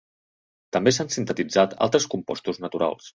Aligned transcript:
També 0.77 0.93
s'han 0.95 1.11
sintetitzat 1.15 1.75
altres 1.87 2.11
compostos 2.15 2.63
naturals. 2.65 3.09